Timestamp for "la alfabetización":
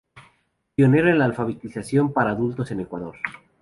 1.19-2.11